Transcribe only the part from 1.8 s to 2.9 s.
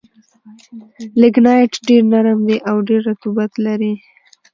ډېر نرم دي او